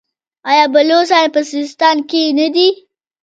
آیا 0.49 0.65
بلوڅان 0.73 1.25
په 1.35 1.41
سیستان 1.51 1.97
کې 2.09 2.21
نه 2.37 2.47
دي؟ 2.55 2.67